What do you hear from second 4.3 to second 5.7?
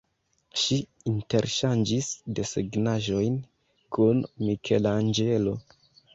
Mikelanĝelo.